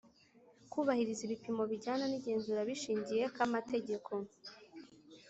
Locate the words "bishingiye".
2.69-3.23